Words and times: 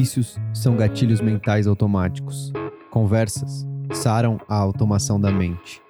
Vícios 0.00 0.38
são 0.54 0.76
gatilhos 0.76 1.20
mentais 1.20 1.66
automáticos. 1.66 2.52
Conversas 2.88 3.66
saram 3.92 4.38
a 4.48 4.54
automação 4.54 5.20
da 5.20 5.32
mente. 5.32 5.82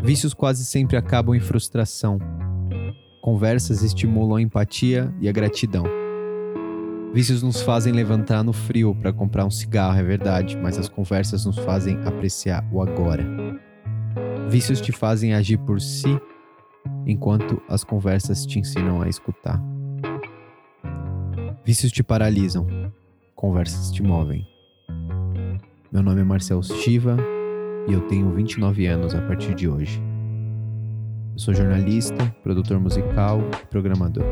Vícios 0.00 0.32
quase 0.32 0.64
sempre 0.64 0.96
acabam 0.96 1.34
em 1.34 1.40
frustração. 1.40 2.20
Conversas 3.20 3.82
estimulam 3.82 4.36
a 4.36 4.40
empatia 4.40 5.12
e 5.20 5.28
a 5.28 5.32
gratidão. 5.32 5.86
Vícios 7.12 7.42
nos 7.42 7.60
fazem 7.62 7.92
levantar 7.92 8.44
no 8.44 8.52
frio 8.52 8.94
para 8.94 9.12
comprar 9.12 9.44
um 9.44 9.50
cigarro, 9.50 9.98
é 9.98 10.02
verdade, 10.04 10.56
mas 10.56 10.78
as 10.78 10.88
conversas 10.88 11.44
nos 11.44 11.58
fazem 11.58 11.98
apreciar 12.04 12.64
o 12.70 12.80
agora. 12.80 13.26
Vícios 14.48 14.80
te 14.80 14.92
fazem 14.92 15.34
agir 15.34 15.58
por 15.58 15.80
si, 15.80 16.16
enquanto 17.04 17.60
as 17.68 17.82
conversas 17.82 18.46
te 18.46 18.60
ensinam 18.60 19.02
a 19.02 19.08
escutar. 19.08 19.60
Vícios 21.64 21.90
te 21.90 22.02
paralisam, 22.02 22.66
conversas 23.34 23.90
te 23.90 24.02
movem. 24.02 24.46
Meu 25.90 26.02
nome 26.02 26.20
é 26.20 26.24
Marcel 26.24 26.62
Shiva 26.62 27.16
e 27.88 27.92
eu 27.94 28.02
tenho 28.02 28.30
29 28.32 28.86
anos 28.86 29.14
a 29.14 29.22
partir 29.22 29.54
de 29.54 29.66
hoje. 29.66 29.98
Eu 31.32 31.38
sou 31.38 31.54
jornalista, 31.54 32.22
produtor 32.42 32.78
musical 32.78 33.40
e 33.62 33.66
programador. 33.68 34.26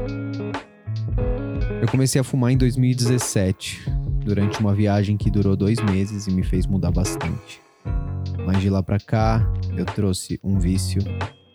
Eu 1.81 1.89
comecei 1.89 2.21
a 2.21 2.25
fumar 2.25 2.53
em 2.53 2.59
2017, 2.59 3.81
durante 4.23 4.61
uma 4.61 4.75
viagem 4.75 5.17
que 5.17 5.31
durou 5.31 5.57
dois 5.57 5.81
meses 5.81 6.27
e 6.27 6.31
me 6.31 6.43
fez 6.43 6.67
mudar 6.67 6.91
bastante. 6.91 7.63
Mas 8.45 8.61
de 8.61 8.69
lá 8.69 8.83
para 8.83 9.01
cá, 9.01 9.51
eu 9.75 9.87
trouxe 9.87 10.39
um 10.45 10.59
vício, 10.59 11.01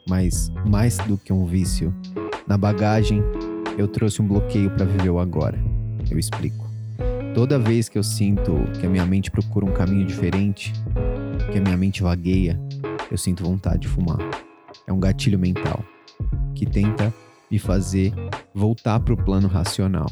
mas 0.10 0.52
mais 0.66 0.98
do 0.98 1.20
que 1.20 1.32
um 1.32 1.46
vício, 1.46 1.94
na 2.48 2.58
bagagem 2.58 3.22
eu 3.78 3.88
trouxe 3.88 4.22
um 4.22 4.28
bloqueio 4.28 4.72
para 4.72 4.86
viver 4.86 5.10
o 5.10 5.20
agora. 5.20 5.58
Eu 6.10 6.18
explico. 6.18 6.68
Toda 7.36 7.60
vez 7.60 7.88
que 7.88 7.98
eu 7.98 8.04
sinto 8.04 8.56
que 8.80 8.88
a 8.88 8.90
minha 8.90 9.06
mente 9.06 9.30
procura 9.30 9.66
um 9.66 9.72
caminho 9.72 10.06
diferente, 10.06 10.74
que 11.52 11.60
a 11.60 11.62
minha 11.62 11.78
mente 11.78 12.02
vagueia, 12.02 12.60
eu 13.12 13.18
sinto 13.18 13.44
vontade 13.44 13.82
de 13.82 13.88
fumar. 13.88 14.18
É 14.88 14.92
um 14.92 15.00
gatilho 15.00 15.38
mental 15.38 15.84
que 16.56 16.66
tenta 16.66 17.14
me 17.52 17.60
fazer 17.60 18.12
voltar 18.54 19.00
para 19.00 19.14
o 19.14 19.18
plano 19.18 19.48
racional. 19.48 20.10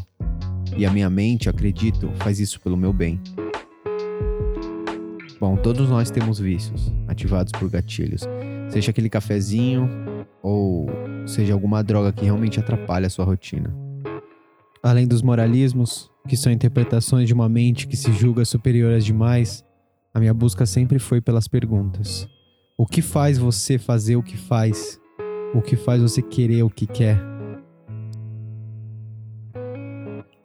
E 0.77 0.85
a 0.85 0.91
minha 0.91 1.09
mente, 1.09 1.50
acredito, 1.50 2.11
faz 2.17 2.39
isso 2.39 2.59
pelo 2.61 2.77
meu 2.77 2.94
bem. 2.94 3.19
Bom, 5.39 5.57
todos 5.57 5.89
nós 5.89 6.11
temos 6.11 6.39
vícios 6.39 6.94
ativados 7.07 7.52
por 7.52 7.69
gatilhos, 7.69 8.22
seja 8.69 8.91
aquele 8.91 9.09
cafezinho 9.09 9.89
ou 10.45 10.85
seja 11.25 11.55
alguma 11.55 11.83
droga 11.83 12.13
que 12.13 12.23
realmente 12.23 12.59
atrapalha 12.59 13.07
a 13.07 13.09
sua 13.09 13.25
rotina. 13.25 13.75
Além 14.83 15.07
dos 15.07 15.23
moralismos, 15.23 16.11
que 16.27 16.38
são 16.38 16.51
interpretações 16.51 17.27
de 17.27 17.33
uma 17.33 17.49
mente 17.49 17.88
que 17.88 17.97
se 17.97 18.13
julga 18.13 18.45
superior 18.45 18.93
às 18.93 19.03
demais, 19.03 19.66
a 20.13 20.19
minha 20.19 20.35
busca 20.35 20.63
sempre 20.67 20.99
foi 20.99 21.19
pelas 21.19 21.47
perguntas. 21.47 22.29
O 22.77 22.85
que 22.85 23.01
faz 23.01 23.39
você 23.39 23.79
fazer 23.79 24.17
o 24.17 24.21
que 24.21 24.38
faz? 24.38 25.01
O 25.51 25.63
que 25.63 25.75
faz 25.75 25.99
você 25.99 26.21
querer 26.21 26.61
o 26.61 26.69
que 26.69 26.85
quer? 26.85 27.19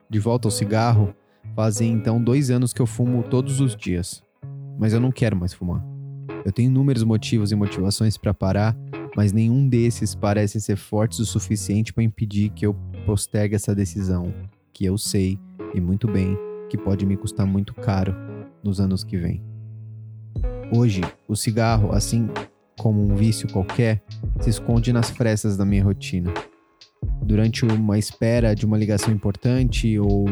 De 0.08 0.18
volta 0.18 0.48
ao 0.48 0.52
cigarro, 0.52 1.14
fazem 1.54 1.92
então 1.92 2.22
dois 2.24 2.50
anos 2.50 2.72
que 2.72 2.80
eu 2.80 2.86
fumo 2.86 3.22
todos 3.22 3.60
os 3.60 3.76
dias. 3.76 4.22
Mas 4.78 4.94
eu 4.94 5.00
não 5.00 5.12
quero 5.12 5.36
mais 5.36 5.52
fumar. 5.52 5.84
Eu 6.42 6.52
tenho 6.52 6.70
inúmeros 6.70 7.04
motivos 7.04 7.52
e 7.52 7.54
motivações 7.54 8.16
para 8.16 8.32
parar, 8.32 8.74
mas 9.16 9.32
nenhum 9.32 9.68
desses 9.68 10.14
parece 10.14 10.60
ser 10.60 10.76
fortes 10.76 11.18
o 11.18 11.26
suficiente 11.26 11.92
para 11.92 12.04
impedir 12.04 12.50
que 12.50 12.66
eu 12.66 12.74
postergue 13.04 13.54
essa 13.54 13.74
decisão, 13.74 14.32
que 14.72 14.84
eu 14.84 14.96
sei, 14.96 15.38
e 15.74 15.80
muito 15.80 16.06
bem, 16.06 16.36
que 16.68 16.78
pode 16.78 17.04
me 17.04 17.16
custar 17.16 17.46
muito 17.46 17.74
caro 17.74 18.14
nos 18.62 18.80
anos 18.80 19.02
que 19.02 19.16
vêm. 19.16 19.42
Hoje, 20.72 21.00
o 21.26 21.34
cigarro, 21.34 21.92
assim 21.92 22.28
como 22.78 23.02
um 23.02 23.14
vício 23.14 23.50
qualquer, 23.52 24.02
se 24.40 24.50
esconde 24.50 24.92
nas 24.92 25.10
frestas 25.10 25.56
da 25.56 25.64
minha 25.64 25.84
rotina. 25.84 26.32
Durante 27.22 27.64
uma 27.64 27.98
espera 27.98 28.54
de 28.54 28.64
uma 28.64 28.78
ligação 28.78 29.12
importante 29.12 29.98
ou 29.98 30.26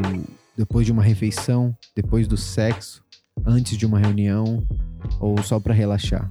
depois 0.56 0.86
de 0.86 0.92
uma 0.92 1.02
refeição, 1.02 1.76
depois 1.94 2.26
do 2.26 2.36
sexo, 2.36 3.02
antes 3.44 3.76
de 3.76 3.84
uma 3.84 3.98
reunião 3.98 4.66
ou 5.20 5.40
só 5.42 5.60
para 5.60 5.74
relaxar. 5.74 6.30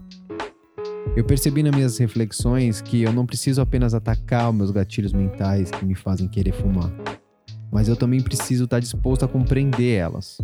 Eu 1.15 1.23
percebi 1.23 1.63
nas 1.63 1.75
minhas 1.75 1.97
reflexões 1.97 2.81
que 2.81 3.01
eu 3.01 3.11
não 3.11 3.25
preciso 3.25 3.61
apenas 3.61 3.93
atacar 3.93 4.49
os 4.49 4.55
meus 4.55 4.71
gatilhos 4.71 5.13
mentais 5.13 5.71
que 5.71 5.85
me 5.85 5.95
fazem 5.95 6.27
querer 6.27 6.51
fumar, 6.51 6.91
mas 7.71 7.87
eu 7.87 7.95
também 7.95 8.21
preciso 8.21 8.65
estar 8.65 8.79
disposto 8.79 9.25
a 9.25 9.27
compreender 9.27 9.95
elas. 9.95 10.37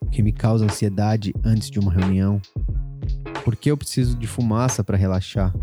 O 0.00 0.06
que 0.06 0.22
me 0.22 0.32
causa 0.32 0.64
ansiedade 0.64 1.34
antes 1.44 1.70
de 1.70 1.78
uma 1.78 1.92
reunião? 1.92 2.40
Por 3.44 3.54
que 3.54 3.70
eu 3.70 3.76
preciso 3.76 4.16
de 4.16 4.26
fumaça 4.26 4.82
para 4.82 4.96
relaxar? 4.96 5.54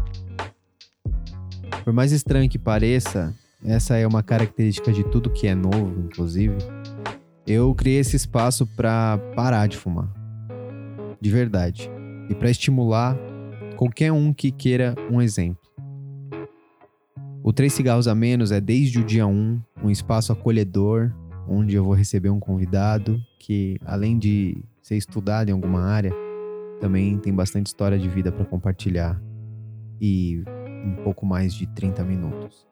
Por 1.84 1.92
mais 1.92 2.12
estranho 2.12 2.50
que 2.50 2.58
pareça, 2.58 3.34
essa 3.66 3.98
é 3.98 4.08
uma 4.08 4.24
característica 4.24 4.92
de 4.92 5.04
tudo 5.04 5.30
que 5.30 5.48
é 5.48 5.56
novo, 5.56 6.02
inclusive. 6.06 6.56
Eu 7.46 7.74
criei 7.76 8.00
esse 8.00 8.16
espaço 8.16 8.66
para 8.66 9.18
parar 9.36 9.68
de 9.68 9.78
fumar. 9.78 10.10
De 11.20 11.30
verdade. 11.30 11.90
E 12.30 12.36
para 12.36 12.50
estimular 12.50 13.18
qualquer 13.84 14.14
um 14.14 14.32
que 14.32 14.50
queira 14.50 14.96
um 15.12 15.22
exemplo. 15.22 15.62
O 17.44 17.52
Três 17.52 17.74
Cigarros 17.74 18.08
a 18.08 18.16
Menos 18.16 18.50
é 18.50 18.62
desde 18.62 19.00
o 19.00 19.04
dia 19.04 19.28
1 19.28 19.62
um 19.84 19.90
espaço 19.90 20.32
acolhedor, 20.32 21.12
onde 21.50 21.76
eu 21.76 21.84
vou 21.84 21.94
receber 21.94 22.30
um 22.30 22.40
convidado 22.40 23.22
que, 23.38 23.78
além 23.84 24.18
de 24.18 24.64
ser 24.82 24.96
estudado 24.96 25.50
em 25.50 25.52
alguma 25.52 25.82
área, 25.82 26.14
também 26.80 27.18
tem 27.18 27.34
bastante 27.34 27.68
história 27.68 28.00
de 28.00 28.08
vida 28.08 28.32
para 28.32 28.46
compartilhar 28.46 29.22
e 30.00 30.42
um 30.86 31.04
pouco 31.04 31.26
mais 31.26 31.54
de 31.54 31.68
30 31.68 32.06
minutos. 32.06 32.66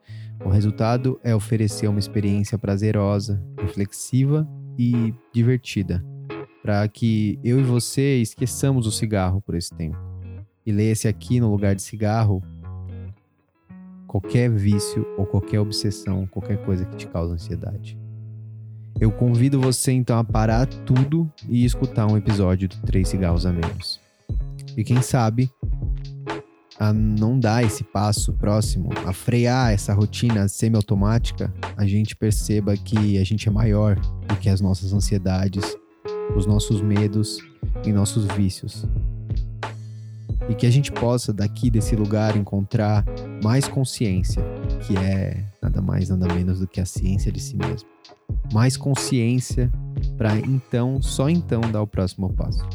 O 0.45 0.47
resultado 0.47 1.19
é 1.25 1.35
oferecer 1.35 1.89
uma 1.89 1.99
experiência 1.99 2.57
prazerosa, 2.57 3.43
reflexiva 3.59 4.47
e 4.79 5.13
divertida, 5.33 6.01
para 6.63 6.87
que 6.87 7.37
eu 7.43 7.59
e 7.59 7.63
você 7.63 8.21
esqueçamos 8.21 8.87
o 8.87 8.91
cigarro 8.93 9.41
por 9.41 9.55
esse 9.55 9.75
tempo 9.75 10.10
e 10.65 10.71
leia-se 10.71 11.07
aqui 11.07 11.39
no 11.39 11.49
lugar 11.49 11.75
de 11.75 11.81
cigarro 11.81 12.41
qualquer 14.11 14.49
vício 14.49 15.07
ou 15.17 15.25
qualquer 15.25 15.59
obsessão, 15.59 16.27
qualquer 16.27 16.57
coisa 16.65 16.83
que 16.85 16.97
te 16.97 17.07
cause 17.07 17.33
ansiedade. 17.33 17.97
Eu 18.99 19.09
convido 19.09 19.59
você 19.59 19.93
então 19.93 20.19
a 20.19 20.23
parar 20.23 20.67
tudo 20.67 21.31
e 21.47 21.63
escutar 21.63 22.11
um 22.11 22.17
episódio 22.17 22.67
do 22.67 22.75
Três 22.81 23.07
Cigarros 23.07 23.45
a 23.45 23.53
Menos. 23.53 24.01
E 24.75 24.83
quem 24.83 25.01
sabe, 25.01 25.49
a 26.77 26.91
não 26.91 27.39
dar 27.39 27.63
esse 27.63 27.85
passo 27.85 28.33
próximo, 28.33 28.89
a 29.05 29.13
frear 29.13 29.71
essa 29.71 29.93
rotina 29.93 30.47
semi-automática, 30.49 31.53
a 31.77 31.85
gente 31.85 32.13
perceba 32.13 32.75
que 32.75 33.17
a 33.17 33.23
gente 33.23 33.47
é 33.47 33.51
maior 33.51 33.95
do 34.27 34.35
que 34.35 34.49
as 34.49 34.59
nossas 34.59 34.91
ansiedades, 34.91 35.63
os 36.35 36.45
nossos 36.45 36.81
medos 36.81 37.39
e 37.85 37.93
nossos 37.93 38.25
vícios 38.25 38.85
e 40.51 40.53
que 40.53 40.65
a 40.65 40.69
gente 40.69 40.91
possa 40.91 41.31
daqui 41.31 41.71
desse 41.71 41.95
lugar 41.95 42.35
encontrar 42.35 43.05
mais 43.41 43.69
consciência, 43.69 44.43
que 44.85 44.97
é 44.97 45.45
nada 45.61 45.81
mais 45.81 46.09
nada 46.09 46.27
menos 46.33 46.59
do 46.59 46.67
que 46.67 46.81
a 46.81 46.85
ciência 46.85 47.31
de 47.31 47.39
si 47.39 47.55
mesmo. 47.55 47.87
Mais 48.51 48.75
consciência 48.75 49.71
para 50.17 50.37
então, 50.37 51.01
só 51.01 51.29
então 51.29 51.61
dar 51.71 51.81
o 51.81 51.87
próximo 51.87 52.33
passo. 52.33 52.67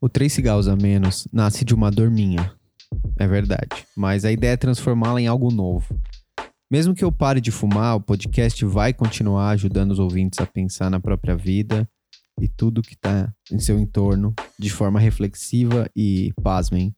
O 0.00 0.08
Três 0.08 0.32
Cigarros 0.32 0.68
a 0.68 0.76
Menos 0.76 1.26
nasce 1.32 1.64
de 1.64 1.74
uma 1.74 1.90
dor 1.90 2.08
minha, 2.08 2.52
é 3.18 3.26
verdade, 3.26 3.84
mas 3.96 4.24
a 4.24 4.30
ideia 4.30 4.52
é 4.52 4.56
transformá-la 4.56 5.20
em 5.20 5.26
algo 5.26 5.50
novo. 5.50 5.98
Mesmo 6.70 6.94
que 6.94 7.04
eu 7.04 7.10
pare 7.10 7.40
de 7.40 7.50
fumar, 7.50 7.96
o 7.96 8.00
podcast 8.00 8.64
vai 8.64 8.92
continuar 8.92 9.50
ajudando 9.50 9.90
os 9.90 9.98
ouvintes 9.98 10.38
a 10.38 10.46
pensar 10.46 10.88
na 10.88 11.00
própria 11.00 11.36
vida 11.36 11.88
e 12.40 12.48
tudo 12.48 12.82
que 12.82 12.94
está 12.94 13.32
em 13.50 13.58
seu 13.58 13.78
entorno 13.78 14.34
de 14.58 14.70
forma 14.70 15.00
reflexiva 15.00 15.90
e, 15.94 16.32
pasmem, 16.42 16.94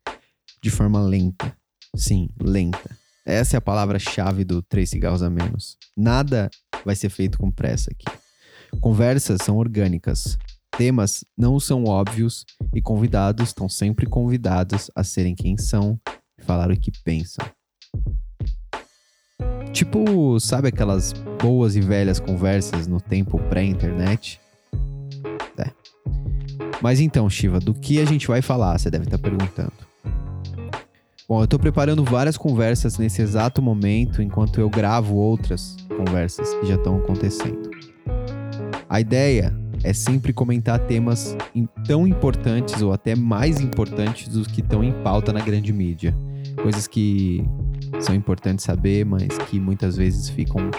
de 0.62 0.70
forma 0.70 1.00
lenta. 1.00 1.56
Sim, 1.96 2.29
lenta. 2.40 2.96
Essa 3.25 3.56
é 3.56 3.58
a 3.58 3.61
palavra-chave 3.61 4.44
do 4.44 4.62
Três 4.62 4.90
Cigarros 4.90 5.23
a 5.23 5.31
Menos. 5.31 5.76
Nada 5.96 6.50
vai 6.85 6.96
ser 6.96 7.11
feito 7.11 7.38
com 7.38 7.50
pressa 7.50 7.90
aqui. 7.90 8.06
Conversas 8.81 9.43
são 9.43 9.56
orgânicas. 9.56 10.38
Temas 10.76 11.25
não 11.37 11.58
são 11.58 11.85
óbvios 11.85 12.44
e 12.75 12.81
convidados 12.81 13.49
estão 13.49 13.69
sempre 13.69 14.06
convidados 14.06 14.90
a 14.94 15.02
serem 15.02 15.35
quem 15.35 15.56
são 15.56 16.00
e 16.38 16.43
falar 16.43 16.70
o 16.70 16.79
que 16.79 16.93
pensam. 17.05 17.44
Tipo, 19.73 20.40
sabe 20.40 20.69
aquelas 20.69 21.12
boas 21.40 21.76
e 21.76 21.81
velhas 21.81 22.19
conversas 22.19 22.87
no 22.87 23.00
tempo 23.00 23.38
pré-internet? 23.49 24.40
Mas 26.81 27.01
então, 27.01 27.29
Shiva, 27.29 27.59
do 27.59 27.75
que 27.75 28.01
a 28.01 28.05
gente 28.05 28.27
vai 28.27 28.41
falar? 28.41 28.79
Você 28.79 28.91
deve 28.91 29.05
estar 29.05 29.19
perguntando. 29.19 29.73
Bom, 31.29 31.43
eu 31.43 31.47
tô 31.47 31.59
preparando 31.59 32.03
várias 32.05 32.39
conversas 32.39 32.97
nesse 32.97 33.21
exato 33.21 33.61
momento, 33.61 34.23
enquanto 34.23 34.61
eu 34.61 34.71
gravo 34.71 35.17
outras 35.17 35.77
conversas 35.95 36.55
que 36.55 36.67
já 36.67 36.77
estão 36.77 36.97
acontecendo. 36.97 37.71
A 38.89 39.01
ideia 39.01 39.55
é 39.85 39.93
sempre 39.93 40.33
comentar 40.33 40.79
temas 40.79 41.37
tão 41.87 42.07
importantes 42.07 42.81
ou 42.81 42.93
até 42.93 43.15
mais 43.15 43.61
importantes 43.61 44.29
dos 44.29 44.47
que 44.47 44.61
estão 44.61 44.83
em 44.83 44.93
pauta 45.03 45.33
na 45.33 45.41
grande 45.41 45.73
mídia. 45.73 46.17
Coisas 46.63 46.87
que 46.87 47.45
são 48.01 48.15
importantes 48.15 48.65
saber, 48.65 49.05
mas 49.05 49.37
que 49.51 49.61
muitas 49.61 49.97
vezes 49.97 50.31
ficam 50.31 50.71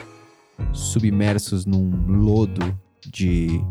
submersos 0.73 1.65
num 1.65 1.91
lodo 2.07 2.75
de 3.05 3.61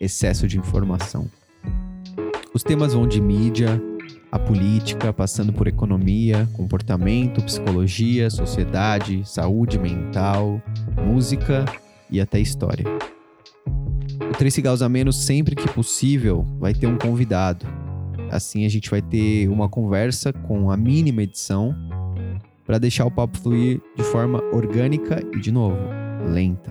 excesso 0.00 0.46
de 0.46 0.58
informação. 0.58 1.28
Os 2.54 2.62
temas 2.62 2.92
vão 2.92 3.08
de 3.08 3.18
mídia, 3.18 3.82
a 4.30 4.38
política, 4.38 5.10
passando 5.10 5.54
por 5.54 5.66
economia, 5.66 6.46
comportamento, 6.52 7.42
psicologia, 7.42 8.28
sociedade, 8.28 9.22
saúde 9.24 9.78
mental, 9.78 10.60
música 11.02 11.64
e 12.10 12.20
até 12.20 12.38
história. 12.38 12.84
O 14.20 14.36
Três 14.36 14.52
Cigarros 14.52 14.82
a 14.82 14.88
Menos, 14.88 15.24
sempre 15.24 15.56
que 15.56 15.66
possível, 15.70 16.44
vai 16.60 16.74
ter 16.74 16.86
um 16.86 16.98
convidado. 16.98 17.66
Assim 18.30 18.66
a 18.66 18.68
gente 18.68 18.90
vai 18.90 19.00
ter 19.00 19.48
uma 19.48 19.68
conversa 19.68 20.30
com 20.30 20.70
a 20.70 20.76
mínima 20.76 21.22
edição 21.22 21.74
para 22.66 22.76
deixar 22.76 23.06
o 23.06 23.10
papo 23.10 23.38
fluir 23.38 23.80
de 23.96 24.02
forma 24.04 24.42
orgânica 24.52 25.22
e, 25.34 25.40
de 25.40 25.50
novo, 25.50 25.78
lenta. 26.28 26.70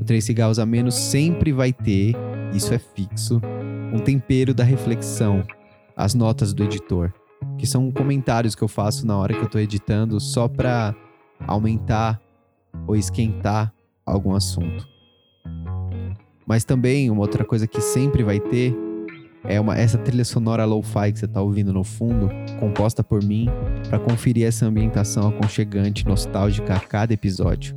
O 0.00 0.04
Três 0.04 0.22
Cigarros 0.22 0.60
a 0.60 0.66
Menos 0.66 0.94
sempre 0.94 1.50
vai 1.50 1.72
ter, 1.72 2.14
isso 2.52 2.72
é 2.72 2.78
fixo, 2.78 3.40
um 3.94 4.00
tempero 4.00 4.52
da 4.52 4.64
reflexão, 4.64 5.44
as 5.96 6.14
notas 6.14 6.52
do 6.52 6.64
editor, 6.64 7.12
que 7.56 7.64
são 7.64 7.92
comentários 7.92 8.56
que 8.56 8.62
eu 8.62 8.66
faço 8.66 9.06
na 9.06 9.16
hora 9.16 9.32
que 9.32 9.38
eu 9.38 9.46
estou 9.46 9.60
editando 9.60 10.18
só 10.18 10.48
para 10.48 10.92
aumentar 11.46 12.20
ou 12.88 12.96
esquentar 12.96 13.72
algum 14.04 14.34
assunto. 14.34 14.84
Mas 16.44 16.64
também 16.64 17.08
uma 17.08 17.20
outra 17.20 17.44
coisa 17.44 17.68
que 17.68 17.80
sempre 17.80 18.24
vai 18.24 18.40
ter 18.40 18.76
é 19.44 19.60
uma, 19.60 19.78
essa 19.78 19.96
trilha 19.96 20.24
sonora 20.24 20.64
lo-fi 20.64 21.12
que 21.12 21.20
você 21.20 21.26
está 21.26 21.40
ouvindo 21.40 21.72
no 21.72 21.84
fundo, 21.84 22.28
composta 22.58 23.04
por 23.04 23.22
mim, 23.22 23.46
para 23.88 24.00
conferir 24.00 24.44
essa 24.44 24.66
ambientação 24.66 25.28
aconchegante, 25.28 26.04
nostálgica 26.04 26.74
a 26.74 26.80
cada 26.80 27.14
episódio. 27.14 27.76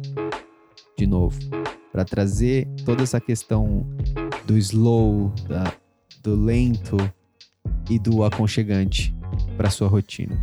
De 0.98 1.06
novo, 1.06 1.38
para 1.92 2.04
trazer 2.04 2.68
toda 2.84 3.04
essa 3.04 3.22
questão 3.22 3.86
do 4.48 4.58
slow, 4.58 5.32
da, 5.48 5.74
do 6.28 6.36
lento 6.36 6.98
e 7.90 7.98
do 7.98 8.22
aconchegante 8.22 9.16
para 9.56 9.70
sua 9.70 9.88
rotina. 9.88 10.38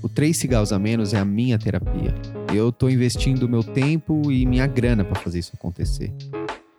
O 0.00 0.08
três 0.08 0.36
cigarros 0.36 0.72
a 0.72 0.78
menos 0.78 1.12
é 1.12 1.18
a 1.18 1.24
minha 1.24 1.58
terapia. 1.58 2.14
Eu 2.54 2.68
estou 2.68 2.88
investindo 2.88 3.48
meu 3.48 3.64
tempo 3.64 4.30
e 4.30 4.46
minha 4.46 4.68
grana 4.68 5.02
para 5.02 5.20
fazer 5.20 5.40
isso 5.40 5.50
acontecer. 5.52 6.12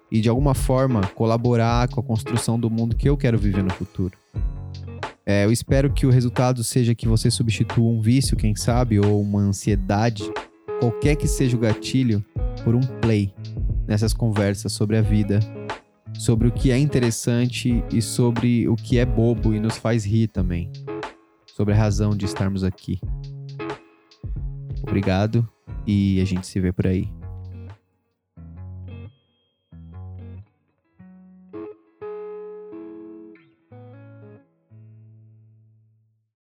E 0.09 0.21
de 0.21 0.29
alguma 0.29 0.53
forma 0.53 1.01
colaborar 1.13 1.89
com 1.89 1.99
a 1.99 2.03
construção 2.03 2.57
do 2.57 2.69
mundo 2.69 2.95
que 2.95 3.09
eu 3.09 3.17
quero 3.17 3.37
viver 3.37 3.63
no 3.63 3.73
futuro. 3.73 4.17
É, 5.25 5.43
eu 5.43 5.51
espero 5.51 5.91
que 5.91 6.05
o 6.05 6.09
resultado 6.09 6.63
seja 6.63 6.95
que 6.95 7.05
você 7.05 7.29
substitua 7.29 7.89
um 7.89 7.99
vício, 7.99 8.37
quem 8.37 8.55
sabe, 8.55 8.97
ou 8.97 9.21
uma 9.21 9.41
ansiedade, 9.41 10.23
qualquer 10.79 11.17
que 11.17 11.27
seja 11.27 11.57
o 11.57 11.59
gatilho, 11.59 12.23
por 12.63 12.75
um 12.75 12.81
play 13.01 13.33
nessas 13.91 14.13
conversas 14.13 14.71
sobre 14.71 14.95
a 14.95 15.01
vida, 15.01 15.41
sobre 16.13 16.47
o 16.47 16.51
que 16.51 16.71
é 16.71 16.77
interessante 16.77 17.83
e 17.91 18.01
sobre 18.01 18.65
o 18.69 18.75
que 18.77 18.97
é 18.97 19.05
bobo 19.05 19.53
e 19.53 19.59
nos 19.59 19.75
faz 19.75 20.05
rir 20.05 20.29
também, 20.29 20.71
sobre 21.45 21.73
a 21.73 21.77
razão 21.77 22.15
de 22.15 22.23
estarmos 22.25 22.63
aqui. 22.63 23.01
Obrigado 24.81 25.45
e 25.85 26.21
a 26.21 26.25
gente 26.25 26.47
se 26.47 26.57
vê 26.61 26.71
por 26.71 26.87
aí. 26.87 27.20